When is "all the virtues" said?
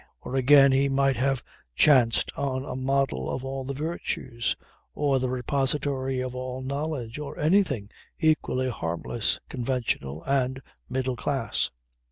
3.45-4.55